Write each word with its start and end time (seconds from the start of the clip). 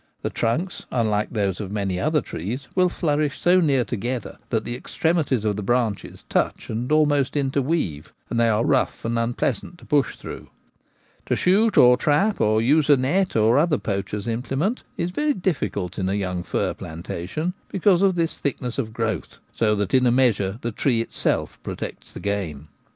The 0.23 0.31
trunks— 0.31 0.87
unlike 0.91 1.29
those 1.29 1.59
of 1.61 1.71
many 1.71 1.99
other 1.99 2.21
trees— 2.21 2.67
will 2.75 2.89
flourish 2.89 3.39
so 3.39 3.59
near 3.59 3.85
together 3.85 4.39
that 4.49 4.63
the 4.63 4.73
extremities 4.73 5.45
of 5.45 5.57
the 5.57 5.61
branches 5.61 6.25
touch 6.27 6.71
and 6.71 6.91
almost 6.91 7.35
inter 7.35 7.61
weave, 7.61 8.11
and 8.27 8.39
they 8.39 8.49
are 8.49 8.65
rough 8.65 9.05
and 9.05 9.19
unpleasant 9.19 9.77
to 9.77 9.85
push 9.85 10.15
through. 10.15 10.49
To 11.27 11.35
shoot 11.35 11.77
or 11.77 11.97
trap, 11.97 12.41
or 12.41 12.63
use 12.63 12.89
a 12.89 12.97
net 12.97 13.35
or 13.35 13.59
other 13.59 13.77
poacher's 13.77 14.27
implement, 14.27 14.81
is 14.97 15.11
very 15.11 15.35
difficult 15.35 15.99
in 15.99 16.09
a 16.09 16.15
young 16.15 16.41
fir 16.41 16.73
plantation, 16.73 17.53
because 17.67 18.01
of 18.01 18.15
this 18.15 18.39
thickness 18.39 18.79
of 18.79 18.93
growth; 18.93 19.37
so 19.51 19.75
that 19.75 19.93
in 19.93 20.07
a 20.07 20.11
measure 20.11 20.57
the 20.63 20.71
tree 20.71 21.01
itself 21.01 21.61
protects 21.61 22.11
the 22.11 22.19
game. 22.19 22.69